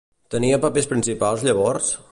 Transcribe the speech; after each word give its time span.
Tenia 0.35 0.57
papers 0.63 0.89
principals 0.95 1.45
llavors? 1.51 1.95